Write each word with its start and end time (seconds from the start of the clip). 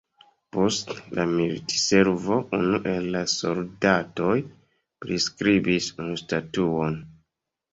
Post 0.55 0.93
la 1.17 1.25
militservo 1.33 2.37
unu 2.59 2.79
el 2.93 3.05
la 3.17 3.21
soldatoj 3.35 4.33
priskribis 5.05 5.93
unu 6.07 6.21
statuon. 6.25 6.99